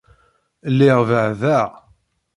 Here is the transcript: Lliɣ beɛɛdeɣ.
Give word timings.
Lliɣ 0.71 0.99
beɛɛdeɣ. 1.09 1.69